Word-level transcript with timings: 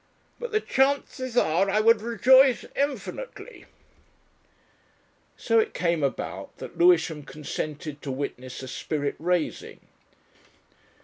But 0.39 0.51
the 0.51 0.59
chances 0.59 1.37
are... 1.37 1.69
I 1.69 1.79
would 1.79 2.01
rejoice 2.01 2.65
infinitely..." 2.75 3.65
So 5.37 5.59
it 5.59 5.75
came 5.75 6.01
about 6.01 6.57
that 6.57 6.75
Lewisham 6.75 7.21
consented 7.21 8.01
to 8.01 8.11
witness 8.11 8.63
a 8.63 8.67
spirit 8.67 9.13
raising. 9.19 9.79